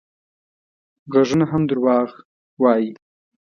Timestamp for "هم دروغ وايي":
1.51-2.91